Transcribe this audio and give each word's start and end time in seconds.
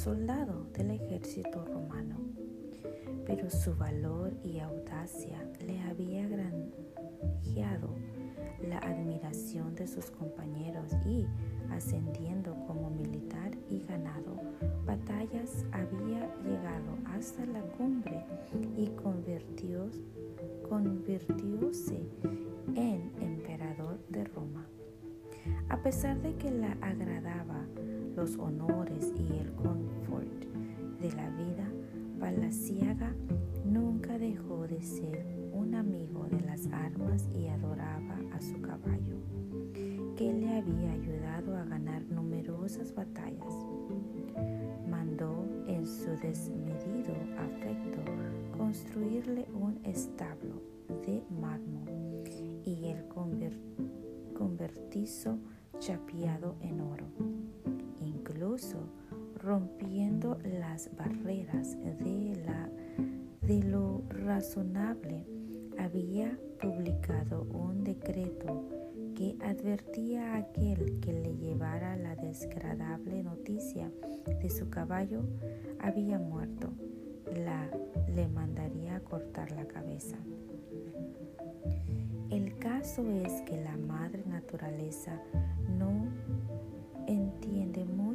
soldado 0.00 0.64
del 0.72 0.92
ejército 0.92 1.62
romano. 1.66 2.16
Pero 3.26 3.50
su 3.50 3.76
valor 3.76 4.32
y 4.42 4.58
audacia 4.58 5.46
le 5.66 5.78
había 5.82 6.26
granjeado 6.26 7.94
la 8.66 8.78
admiración 8.78 9.74
de 9.74 9.86
sus 9.86 10.10
compañeros 10.10 10.90
y, 11.04 11.26
ascendiendo 11.70 12.54
como 12.66 12.88
militar 12.88 13.50
y 13.68 13.80
ganado 13.80 14.40
batallas, 14.86 15.66
había 15.72 16.34
llegado 16.44 16.96
hasta 17.04 17.44
la 17.44 17.60
cumbre 17.60 18.24
y 18.78 18.86
convirtióse 19.02 20.00
en 22.74 23.12
emperador 23.20 23.98
de 24.08 24.24
Roma. 24.24 24.66
A 25.68 25.76
pesar 25.82 26.20
de 26.22 26.34
que 26.36 26.50
la 26.50 26.72
agradaba 26.80 27.66
los 28.20 28.36
honores 28.36 29.14
y 29.16 29.38
el 29.38 29.50
confort 29.54 30.44
de 31.00 31.10
la 31.12 31.30
vida 31.30 31.66
palaciaga, 32.18 33.14
nunca 33.64 34.18
dejó 34.18 34.66
de 34.68 34.82
ser 34.82 35.24
un 35.54 35.74
amigo 35.74 36.26
de 36.30 36.42
las 36.42 36.66
armas 36.66 37.26
y 37.34 37.46
adoraba 37.46 38.18
a 38.34 38.40
su 38.42 38.60
caballo, 38.60 39.16
que 40.18 40.34
le 40.34 40.54
había 40.54 40.92
ayudado 40.92 41.56
a 41.56 41.64
ganar 41.64 42.02
numerosas 42.10 42.94
batallas. 42.94 43.54
Mandó 44.86 45.46
en 45.66 45.86
su 45.86 46.10
desmedido 46.22 47.14
afecto 47.38 48.02
construirle 48.58 49.46
un 49.54 49.80
establo 49.82 50.60
de 51.06 51.22
mármol 51.40 51.88
y 52.66 52.84
el 52.84 53.02
convertizo 54.34 55.38
chapeado 55.78 56.56
en 56.60 56.82
oro, 56.82 57.06
rompiendo 59.36 60.38
las 60.42 60.90
barreras 60.96 61.76
de, 61.78 62.42
la, 62.46 62.70
de 63.42 63.62
lo 63.62 64.02
razonable, 64.08 65.26
había 65.78 66.38
publicado 66.60 67.42
un 67.52 67.84
decreto 67.84 68.66
que 69.14 69.36
advertía 69.42 70.34
a 70.34 70.38
aquel 70.38 71.00
que 71.00 71.12
le 71.12 71.36
llevara 71.36 71.96
la 71.96 72.16
desagradable 72.16 73.22
noticia 73.22 73.90
de 74.40 74.48
su 74.48 74.70
caballo 74.70 75.22
había 75.78 76.18
muerto, 76.18 76.72
la 77.44 77.70
le 78.14 78.26
mandaría 78.28 78.96
a 78.96 79.00
cortar 79.00 79.52
la 79.52 79.66
cabeza. 79.66 80.16
El 82.30 82.56
caso 82.58 83.02
es 83.10 83.42
que 83.42 83.60
la 83.60 83.76
madre 83.76 84.24
naturaleza 84.26 85.20
no 85.78 86.08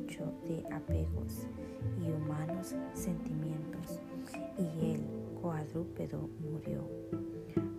de 0.05 0.63
apegos 0.71 1.47
y 1.99 2.11
humanos 2.11 2.75
sentimientos 2.93 3.99
y 4.57 4.93
el 4.93 5.01
cuadrúpedo 5.41 6.29
murió. 6.39 6.87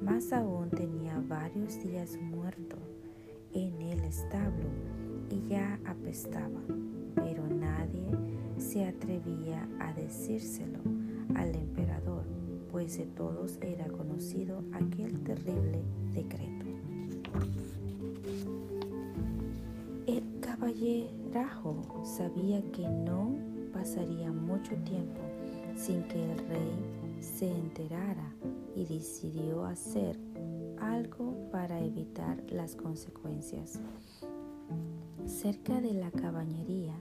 Más 0.03 0.33
aún 0.33 0.69
tenía 0.71 1.23
varios 1.29 1.81
días 1.85 2.19
muerto 2.21 2.77
en 3.53 3.81
el 3.81 4.01
establo 4.01 4.69
y 5.31 5.49
ya 5.49 5.79
apestaba, 5.87 6.61
pero 7.15 7.47
nadie 7.47 8.11
se 8.59 8.85
atrevía 8.85 9.69
a 9.79 9.93
decírselo 9.93 10.81
al 11.37 11.55
emperador, 11.55 12.25
pues 12.73 12.99
de 12.99 13.07
todos 13.07 13.57
era 13.63 13.87
conocido 13.87 14.65
aquel 14.73 15.23
terrible 15.23 15.81
decreto. 16.13 16.67
Caballerajo 20.67 22.03
sabía 22.03 22.61
que 22.73 22.89
no 22.89 23.37
pasaría 23.73 24.33
mucho 24.33 24.75
tiempo 24.79 25.21
sin 25.77 26.03
que 26.09 26.33
el 26.33 26.39
rey 26.39 27.21
se 27.21 27.49
enterara 27.49 28.35
y 28.75 28.85
decidió 28.85 29.65
hacer 29.65 30.19
algo 30.81 31.49
para 31.53 31.79
evitar 31.79 32.43
las 32.51 32.75
consecuencias. 32.75 33.79
Cerca 35.25 35.81
de 35.81 35.95
la 35.95 36.11
caballería 36.11 36.97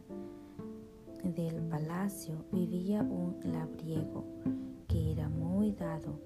del 1.24 1.60
palacio 1.68 2.36
vivía 2.52 3.02
un 3.02 3.40
labriego 3.46 4.26
era 4.96 5.30
muy 5.30 5.72
dado 5.72 6.20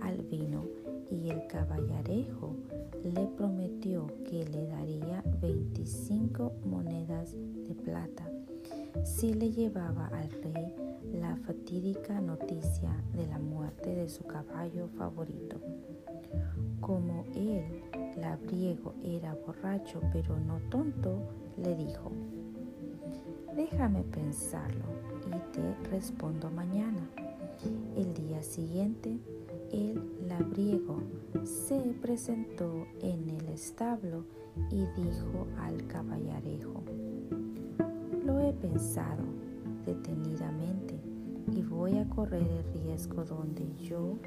al 0.00 0.22
vino 0.22 0.64
y 1.10 1.30
el 1.30 1.46
caballarejo 1.46 2.56
le 3.02 3.26
prometió 3.36 4.06
que 4.24 4.44
le 4.44 4.66
daría 4.66 5.22
25 5.40 6.52
monedas 6.64 7.34
de 7.34 7.74
plata 7.74 8.28
si 9.04 9.34
le 9.34 9.50
llevaba 9.50 10.06
al 10.08 10.30
rey 10.42 10.74
la 11.12 11.36
fatídica 11.36 12.20
noticia 12.20 12.90
de 13.14 13.26
la 13.26 13.38
muerte 13.38 13.94
de 13.94 14.08
su 14.08 14.24
caballo 14.24 14.88
favorito. 14.98 15.60
Como 16.80 17.24
él, 17.34 17.82
labriego, 18.16 18.94
era 19.02 19.34
borracho 19.46 20.00
pero 20.12 20.38
no 20.38 20.58
tonto, 20.70 21.18
le 21.56 21.74
dijo, 21.74 22.10
déjame 23.54 24.02
pensarlo 24.02 24.84
y 25.26 25.52
te 25.52 25.90
respondo 25.90 26.50
mañana. 26.50 27.08
El 27.96 28.12
día 28.14 28.42
siguiente, 28.42 29.18
el 29.72 30.02
labriego 30.28 31.00
se 31.44 31.78
presentó 32.00 32.86
en 33.00 33.28
el 33.30 33.48
establo 33.48 34.24
y 34.70 34.84
dijo 35.00 35.46
al 35.58 35.86
caballarejo, 35.86 36.82
lo 38.24 38.40
he 38.40 38.52
pensado 38.52 39.24
detenidamente 39.84 40.94
y 41.52 41.62
voy 41.62 41.98
a 41.98 42.08
correr 42.08 42.42
el 42.42 42.82
riesgo 42.82 43.24
donde 43.24 43.64
yo 43.76 44.18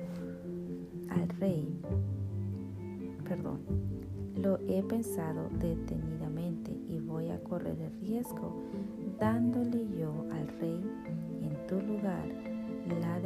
al 1.09 1.29
rey, 1.39 1.67
perdón, 3.27 3.59
lo 4.35 4.57
he 4.67 4.81
pensado 4.83 5.49
detenidamente 5.59 6.71
y 6.87 6.99
voy 6.99 7.29
a 7.29 7.43
correr 7.43 7.79
el 7.79 7.99
riesgo 7.99 8.53
dándole 9.19 9.85
yo 9.97 10.13
al 10.31 10.47
rey 10.59 10.81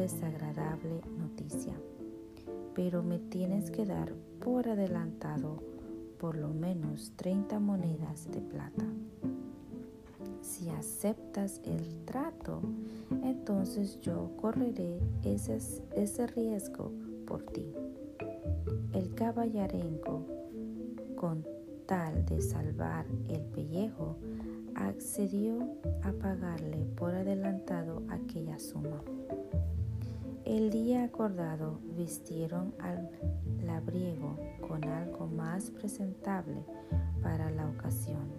desagradable 0.04 1.00
noticia. 1.18 1.74
Pero 2.76 3.04
me 3.04 3.20
tienes 3.20 3.72
que 3.72 3.86
dar 3.86 4.14
por 4.44 4.68
adelantado 4.68 5.64
por 6.20 6.36
lo 6.36 6.50
menos 6.50 7.14
30 7.16 7.58
monedas 7.62 8.30
de 8.30 8.42
plata. 8.42 8.86
Si 10.42 10.68
aceptas 10.70 11.62
el 11.64 12.04
trato, 12.04 12.62
entonces 13.24 14.02
yo 14.02 14.32
correré 14.36 15.00
ese, 15.24 15.60
ese 15.96 16.28
riesgo 16.28 16.92
por 17.26 17.44
ti. 17.44 17.74
El 18.92 19.16
caballarenco, 19.16 20.26
con 21.16 21.46
tal 21.86 22.26
de 22.26 22.42
salvar 22.42 23.06
el 23.30 23.42
pellejo, 23.46 24.18
accedió 24.76 25.78
a 26.02 26.12
pagarle 26.12 26.86
por 26.98 27.16
adelantado 27.16 27.33
acordado 31.14 31.80
vistieron 31.96 32.74
al 32.80 33.08
labriego 33.64 34.36
con 34.68 34.84
algo 34.84 35.28
más 35.28 35.70
presentable 35.70 36.66
para 37.22 37.52
la 37.52 37.70
ocasión, 37.70 38.32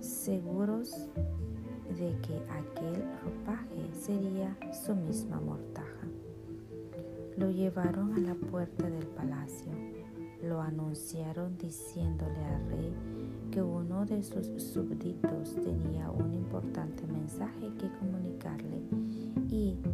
seguros 0.00 1.10
de 1.90 2.16
que 2.22 2.42
aquel 2.48 3.04
ropaje 3.22 3.92
sería 3.92 4.56
su 4.72 4.94
misma 4.94 5.40
mortaja. 5.40 6.06
Lo 7.36 7.50
llevaron 7.50 8.14
a 8.14 8.18
la 8.18 8.34
puerta 8.34 8.88
del 8.88 9.06
palacio, 9.08 9.72
lo 10.42 10.62
anunciaron 10.62 11.58
diciéndole 11.58 12.44
al 12.46 12.70
rey 12.70 12.94
que 13.50 13.60
uno 13.60 14.06
de 14.06 14.22
sus 14.22 14.46
súbditos 14.62 15.54
tenía 15.56 16.10
un 16.10 16.32
importante 16.32 17.06
mensaje 17.06 17.27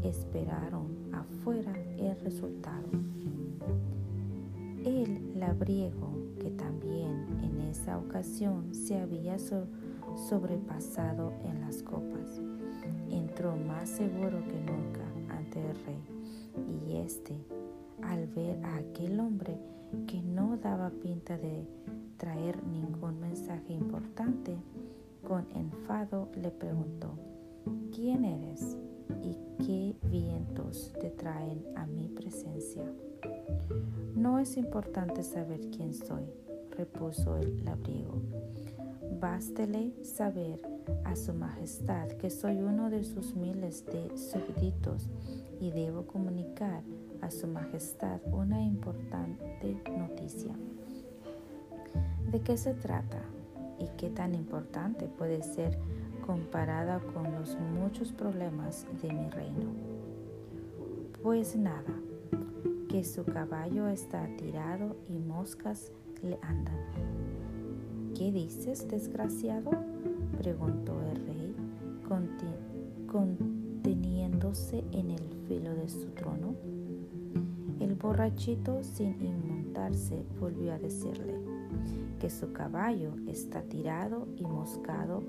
esperaron 0.08 0.86
afuera 1.12 1.72
el 1.98 2.18
resultado. 2.20 2.88
El 4.84 5.38
labriego, 5.38 6.12
que 6.38 6.50
también 6.50 7.26
en 7.42 7.60
esa 7.62 7.98
ocasión 7.98 8.74
se 8.74 8.98
había 8.98 9.36
sobrepasado 9.38 11.32
en 11.44 11.60
las 11.60 11.82
copas, 11.82 12.40
entró 13.10 13.56
más 13.56 13.88
seguro 13.88 14.42
que 14.44 14.60
nunca 14.60 15.04
ante 15.36 15.60
el 15.60 15.76
rey 15.84 16.02
y 16.68 16.96
éste, 16.98 17.34
al 18.02 18.26
ver 18.28 18.62
a 18.64 18.76
aquel 18.76 19.20
hombre 19.20 19.58
que 20.06 20.20
no 20.20 20.56
daba 20.56 20.90
pinta 20.90 21.38
de 21.38 21.66
traer 22.16 22.62
ningún 22.64 23.20
mensaje 23.20 23.72
importante, 23.72 24.56
con 25.26 25.46
enfado 25.54 26.28
le 26.34 26.50
preguntó, 26.50 27.14
¿quién 27.94 28.24
eres 28.24 28.76
y 29.22 29.36
qué 29.64 29.96
vientos 30.08 30.92
te 31.00 31.10
traen 31.10 31.64
a 31.76 31.86
mi 31.86 32.08
presencia? 32.08 32.84
No 34.14 34.38
es 34.38 34.56
importante 34.56 35.22
saber 35.22 35.60
quién 35.70 35.94
soy, 35.94 36.24
repuso 36.76 37.36
el 37.36 37.64
labriego. 37.64 38.20
Bástele 39.20 39.92
saber 40.04 40.60
a 41.04 41.16
su 41.16 41.32
majestad 41.32 42.08
que 42.08 42.30
soy 42.30 42.62
uno 42.62 42.90
de 42.90 43.04
sus 43.04 43.34
miles 43.34 43.84
de 43.86 44.16
súbditos 44.16 45.10
y 45.60 45.70
debo 45.70 46.06
comunicar 46.06 46.82
a 47.20 47.30
su 47.30 47.46
majestad 47.46 48.20
una 48.32 48.62
importante 48.62 49.80
noticia. 49.96 50.54
¿De 52.30 52.40
qué 52.40 52.56
se 52.56 52.74
trata 52.74 53.22
y 53.78 53.86
qué 53.96 54.10
tan 54.10 54.34
importante 54.34 55.06
puede 55.06 55.42
ser 55.42 55.78
comparada 56.24 57.00
con 57.00 57.32
los 57.32 57.56
muchos 57.58 58.12
problemas 58.12 58.86
de 59.02 59.12
mi 59.12 59.28
reino? 59.28 59.72
Pues 61.22 61.56
nada, 61.56 61.94
que 62.88 63.04
su 63.04 63.24
caballo 63.24 63.88
está 63.88 64.26
tirado 64.36 64.96
y 65.08 65.18
moscas 65.18 65.92
le 66.22 66.38
andan. 66.42 66.78
¿Qué 68.16 68.32
dices, 68.32 68.88
desgraciado? 68.88 69.70
preguntó 70.38 71.00
el 71.10 71.26
rey, 71.26 71.54
conteniéndose 73.06 74.84
en 74.92 75.10
el 75.10 75.28
filo 75.46 75.74
de 75.74 75.88
su 75.88 76.06
trono. 76.10 76.54
El 77.80 77.96
borrachito, 77.96 78.82
sin 78.82 79.20
inmutarse, 79.20 80.24
volvió 80.40 80.72
a 80.72 80.78
decirle 80.78 81.34
que 82.18 82.30
su 82.30 82.52
caballo 82.52 83.12
está 83.26 83.62
tirado 83.62 84.26
y 84.36 84.44
moscado 84.44 85.22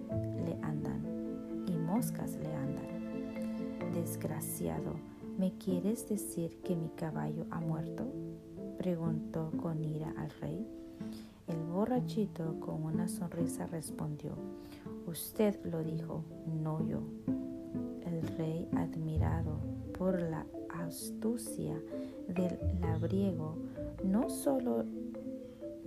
moscas 1.95 2.35
le 2.35 2.53
andan. 2.53 3.93
Desgraciado, 3.93 4.95
¿me 5.37 5.53
quieres 5.57 6.09
decir 6.09 6.57
que 6.61 6.75
mi 6.75 6.89
caballo 6.89 7.45
ha 7.51 7.61
muerto? 7.61 8.03
preguntó 8.77 9.49
con 9.61 9.81
ira 9.81 10.13
al 10.17 10.29
rey. 10.41 10.67
El 11.47 11.57
borrachito 11.71 12.59
con 12.59 12.83
una 12.83 13.07
sonrisa 13.07 13.67
respondió, 13.67 14.33
Usted 15.07 15.57
lo 15.63 15.81
dijo, 15.83 16.25
no 16.61 16.85
yo. 16.85 16.99
El 18.05 18.27
rey, 18.35 18.67
admirado 18.75 19.57
por 19.97 20.21
la 20.21 20.45
astucia 20.67 21.81
del 22.27 22.59
labriego, 22.81 23.55
no 24.03 24.29
solo, 24.29 24.83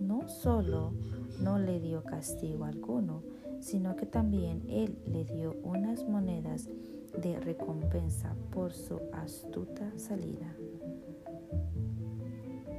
no 0.00 0.26
solo 0.26 0.94
no 1.42 1.58
le 1.58 1.80
dio 1.80 2.02
castigo 2.02 2.64
alguno, 2.64 3.22
sino 3.60 3.96
que 3.96 4.06
también 4.06 4.62
él 4.68 4.98
le 5.06 5.24
dio 5.24 5.56
unas 5.62 6.06
monedas 6.08 6.68
de 7.20 7.38
recompensa 7.40 8.34
por 8.52 8.72
su 8.72 9.00
astuta 9.12 9.90
salida. 9.96 10.54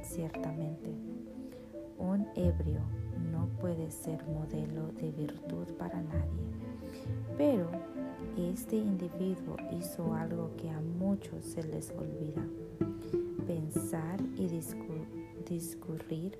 Ciertamente, 0.02 0.90
un 1.98 2.26
ebrio 2.34 2.80
no 3.30 3.46
puede 3.60 3.90
ser 3.90 4.24
modelo 4.26 4.88
de 5.00 5.12
virtud 5.12 5.66
para 5.78 6.00
nadie, 6.02 6.46
pero 7.36 7.70
este 8.36 8.76
individuo 8.76 9.56
hizo 9.78 10.14
algo 10.14 10.50
que 10.56 10.70
a 10.70 10.80
muchos 10.80 11.44
se 11.44 11.62
les 11.64 11.90
olvida, 11.90 12.42
pensar 13.46 14.20
y 14.36 14.48
discurrir 15.48 16.38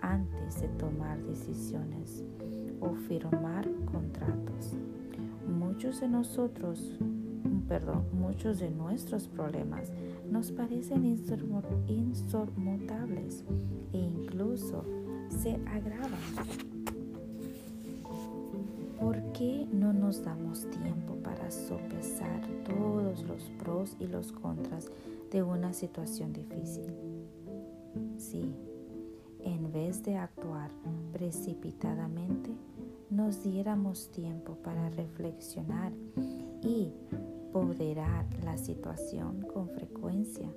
antes 0.00 0.60
de 0.62 0.68
tomar 0.68 1.22
decisiones 1.22 2.24
o 2.82 2.94
firmar 2.94 3.66
contratos. 3.90 4.76
Muchos 5.48 6.00
de 6.00 6.08
nosotros, 6.08 6.98
perdón, 7.68 8.04
muchos 8.12 8.58
de 8.58 8.70
nuestros 8.70 9.28
problemas 9.28 9.92
nos 10.30 10.50
parecen 10.50 11.04
insurmontables 11.04 13.44
e 13.92 13.98
incluso 13.98 14.82
se 15.28 15.54
agravan. 15.66 16.18
¿Por 19.00 19.22
qué 19.32 19.66
no 19.72 19.92
nos 19.92 20.24
damos 20.24 20.68
tiempo 20.70 21.16
para 21.22 21.50
sopesar 21.50 22.40
todos 22.64 23.24
los 23.24 23.42
pros 23.58 23.96
y 23.98 24.06
los 24.06 24.30
contras 24.32 24.90
de 25.30 25.42
una 25.42 25.72
situación 25.72 26.32
difícil? 26.32 26.86
Sí, 28.16 28.54
en 29.40 29.72
vez 29.72 30.04
de 30.04 30.16
actuar 30.16 30.70
precipitadamente, 31.12 32.52
nos 33.12 33.42
diéramos 33.42 34.10
tiempo 34.10 34.56
para 34.64 34.88
reflexionar 34.88 35.92
y 36.62 36.90
ponderar 37.52 38.24
la 38.42 38.56
situación 38.56 39.42
con 39.52 39.68
frecuencia, 39.68 40.48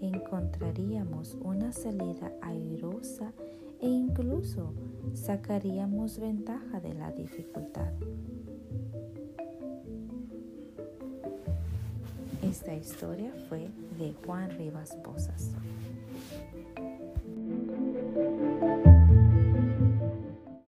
encontraríamos 0.00 1.36
una 1.42 1.72
salida 1.72 2.32
airosa 2.40 3.34
e 3.80 3.86
incluso 3.86 4.72
sacaríamos 5.12 6.18
ventaja 6.18 6.80
de 6.80 6.94
la 6.94 7.12
dificultad. 7.12 7.92
Esta 12.42 12.74
historia 12.74 13.30
fue 13.50 13.68
de 13.98 14.14
Juan 14.24 14.50
Rivas 14.56 14.96
Posas. 15.04 15.50